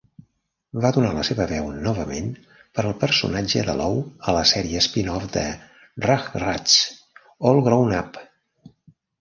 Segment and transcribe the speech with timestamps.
[0.85, 2.31] Va donar la seva veu novament
[2.77, 3.99] per al personatge de Lou
[4.31, 5.45] a la sèrie spin-off de
[6.09, 6.79] "Rugrats"
[7.53, 8.23] "All Grown Up!